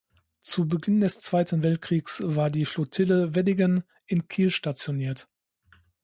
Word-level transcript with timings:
Zu 0.39 0.67
Beginn 0.67 0.99
des 1.01 1.19
Zweiten 1.19 1.61
Weltkriegs 1.61 2.23
war 2.25 2.49
die 2.49 2.65
"Flottille 2.65 3.35
Weddigen" 3.35 3.83
in 4.07 4.27
Kiel 4.27 4.49
stationiert. 4.49 5.29